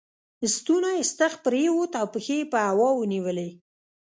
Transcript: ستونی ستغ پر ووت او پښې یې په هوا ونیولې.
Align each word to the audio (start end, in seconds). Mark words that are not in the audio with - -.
ستونی 0.55 0.97
ستغ 1.11 1.33
پر 1.43 1.53
ووت 1.73 1.91
او 2.01 2.05
پښې 2.13 2.35
یې 2.41 2.49
په 2.51 2.59
هوا 2.67 2.89
ونیولې. 2.95 3.49